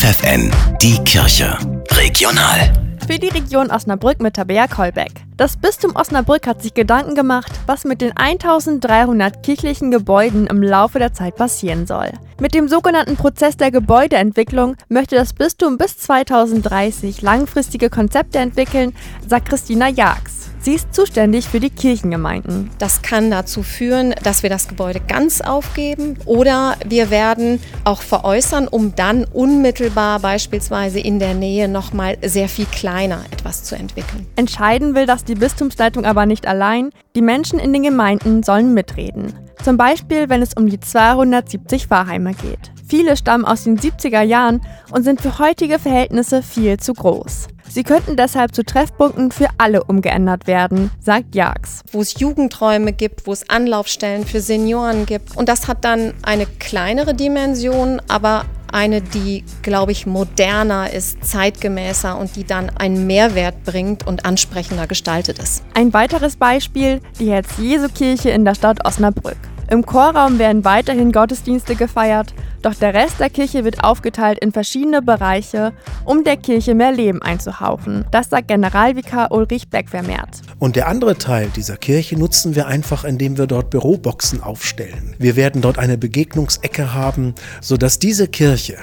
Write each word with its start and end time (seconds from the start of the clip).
FFN, 0.00 0.50
die 0.80 0.96
Kirche. 1.04 1.58
Regional. 1.90 2.72
Für 3.06 3.18
die 3.18 3.28
Region 3.28 3.70
Osnabrück 3.70 4.22
mit 4.22 4.32
Tabea 4.32 4.66
Kolbeck. 4.66 5.12
Das 5.36 5.58
Bistum 5.58 5.94
Osnabrück 5.94 6.46
hat 6.46 6.62
sich 6.62 6.72
Gedanken 6.72 7.14
gemacht, 7.14 7.52
was 7.66 7.84
mit 7.84 8.00
den 8.00 8.16
1300 8.16 9.42
kirchlichen 9.42 9.90
Gebäuden 9.90 10.46
im 10.46 10.62
Laufe 10.62 10.98
der 10.98 11.12
Zeit 11.12 11.36
passieren 11.36 11.86
soll. 11.86 12.12
Mit 12.40 12.54
dem 12.54 12.66
sogenannten 12.66 13.16
Prozess 13.16 13.58
der 13.58 13.70
Gebäudeentwicklung 13.70 14.76
möchte 14.88 15.16
das 15.16 15.34
Bistum 15.34 15.76
bis 15.76 15.98
2030 15.98 17.20
langfristige 17.20 17.90
Konzepte 17.90 18.38
entwickeln, 18.38 18.94
sagt 19.28 19.50
Christina 19.50 19.90
Jags. 19.90 20.39
Sie 20.62 20.74
ist 20.74 20.92
zuständig 20.92 21.48
für 21.48 21.58
die 21.58 21.70
Kirchengemeinden. 21.70 22.68
Das 22.78 23.00
kann 23.00 23.30
dazu 23.30 23.62
führen, 23.62 24.14
dass 24.22 24.42
wir 24.42 24.50
das 24.50 24.68
Gebäude 24.68 25.00
ganz 25.00 25.40
aufgeben 25.40 26.18
oder 26.26 26.76
wir 26.84 27.10
werden 27.10 27.60
auch 27.84 28.02
veräußern, 28.02 28.68
um 28.68 28.94
dann 28.94 29.24
unmittelbar 29.24 30.20
beispielsweise 30.20 31.00
in 31.00 31.18
der 31.18 31.32
Nähe 31.32 31.66
nochmal 31.66 32.18
sehr 32.22 32.48
viel 32.48 32.66
kleiner 32.66 33.24
etwas 33.30 33.64
zu 33.64 33.74
entwickeln. 33.74 34.26
Entscheiden 34.36 34.94
will 34.94 35.06
das 35.06 35.24
die 35.24 35.34
Bistumsleitung 35.34 36.04
aber 36.04 36.26
nicht 36.26 36.46
allein. 36.46 36.90
Die 37.16 37.22
Menschen 37.22 37.58
in 37.58 37.72
den 37.72 37.82
Gemeinden 37.82 38.42
sollen 38.42 38.74
mitreden. 38.74 39.32
Zum 39.62 39.76
Beispiel, 39.76 40.28
wenn 40.30 40.40
es 40.40 40.54
um 40.54 40.68
die 40.68 40.80
270 40.80 41.86
Pfarrheime 41.86 42.32
geht. 42.32 42.72
Viele 42.88 43.16
stammen 43.16 43.44
aus 43.44 43.64
den 43.64 43.78
70er 43.78 44.22
Jahren 44.22 44.62
und 44.90 45.04
sind 45.04 45.20
für 45.20 45.38
heutige 45.38 45.78
Verhältnisse 45.78 46.42
viel 46.42 46.78
zu 46.78 46.94
groß. 46.94 47.48
Sie 47.68 47.84
könnten 47.84 48.16
deshalb 48.16 48.52
zu 48.52 48.64
Treffpunkten 48.64 49.30
für 49.30 49.46
alle 49.58 49.84
umgeändert 49.84 50.48
werden, 50.48 50.90
sagt 50.98 51.36
Jags. 51.36 51.82
Wo 51.92 52.00
es 52.00 52.18
Jugendräume 52.18 52.92
gibt, 52.92 53.28
wo 53.28 53.32
es 53.32 53.48
Anlaufstellen 53.48 54.26
für 54.26 54.40
Senioren 54.40 55.06
gibt. 55.06 55.36
Und 55.36 55.48
das 55.48 55.68
hat 55.68 55.84
dann 55.84 56.14
eine 56.22 56.46
kleinere 56.46 57.14
Dimension, 57.14 58.02
aber 58.08 58.46
eine, 58.74 59.00
die, 59.02 59.44
glaube 59.62 59.92
ich, 59.92 60.06
moderner 60.06 60.92
ist, 60.92 61.24
zeitgemäßer 61.24 62.18
und 62.18 62.36
die 62.36 62.44
dann 62.44 62.70
einen 62.70 63.06
Mehrwert 63.06 63.64
bringt 63.64 64.06
und 64.06 64.24
ansprechender 64.24 64.86
gestaltet 64.86 65.38
ist. 65.38 65.62
Ein 65.74 65.92
weiteres 65.92 66.36
Beispiel, 66.36 67.00
die 67.18 67.30
Herz-Jesu-Kirche 67.30 68.30
in 68.30 68.44
der 68.44 68.54
Stadt 68.54 68.84
Osnabrück. 68.84 69.38
Im 69.70 69.86
Chorraum 69.86 70.40
werden 70.40 70.64
weiterhin 70.64 71.12
Gottesdienste 71.12 71.76
gefeiert, 71.76 72.34
doch 72.60 72.74
der 72.74 72.92
Rest 72.92 73.20
der 73.20 73.30
Kirche 73.30 73.62
wird 73.64 73.84
aufgeteilt 73.84 74.40
in 74.40 74.50
verschiedene 74.50 75.00
Bereiche, 75.00 75.72
um 76.04 76.24
der 76.24 76.36
Kirche 76.36 76.74
mehr 76.74 76.90
Leben 76.90 77.22
einzuhauchen. 77.22 78.04
Das 78.10 78.30
sagt 78.30 78.48
Generalvikar 78.48 79.30
Ulrich 79.30 79.68
Beck 79.68 79.88
vermehrt. 79.88 80.42
Und 80.58 80.74
der 80.74 80.88
andere 80.88 81.16
Teil 81.18 81.50
dieser 81.54 81.76
Kirche 81.76 82.18
nutzen 82.18 82.56
wir 82.56 82.66
einfach, 82.66 83.04
indem 83.04 83.38
wir 83.38 83.46
dort 83.46 83.70
Büroboxen 83.70 84.42
aufstellen. 84.42 85.14
Wir 85.20 85.36
werden 85.36 85.62
dort 85.62 85.78
eine 85.78 85.96
Begegnungsecke 85.96 86.92
haben, 86.92 87.36
sodass 87.60 88.00
diese 88.00 88.26
Kirche 88.26 88.76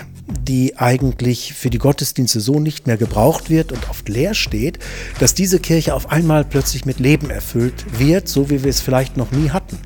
die 0.48 0.78
eigentlich 0.78 1.54
für 1.54 1.70
die 1.70 1.78
Gottesdienste 1.78 2.40
so 2.40 2.60
nicht 2.60 2.88
mehr 2.88 2.98
gebraucht 2.98 3.50
wird 3.50 3.72
und 3.72 3.90
oft 3.90 4.08
leer 4.08 4.34
steht, 4.34 4.80
dass 5.20 5.34
diese 5.34 5.60
Kirche 5.60 5.94
auf 5.94 6.12
einmal 6.12 6.46
plötzlich 6.46 6.86
mit 6.86 7.00
Leben 7.00 7.30
erfüllt 7.30 7.86
wird, 7.98 8.28
so 8.28 8.50
wie 8.50 8.64
wir 8.64 8.70
es 8.70 8.82
vielleicht 8.82 9.18
noch 9.18 9.32
nie 9.32 9.50
hatten. 9.50 9.78